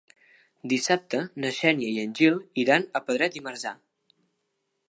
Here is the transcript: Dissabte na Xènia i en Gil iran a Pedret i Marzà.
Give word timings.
Dissabte 0.71 1.19
na 1.43 1.51
Xènia 1.59 1.91
i 1.97 2.01
en 2.07 2.17
Gil 2.21 2.41
iran 2.65 2.89
a 3.01 3.05
Pedret 3.11 3.41
i 3.41 3.45
Marzà. 3.49 3.79